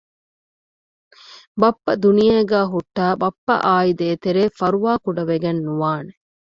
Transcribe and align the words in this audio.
ބައްޕަ 1.59 1.91
ދުނިޔޭގައި 2.03 2.69
ހުއްޓައި 2.71 3.15
ބައްޕައާއި 3.21 3.91
ދޭތެރޭ 3.99 4.43
ފަރުވާކުޑަ 4.59 5.21
ވެގެން 5.29 5.59
ނުވާނެ 5.65 6.13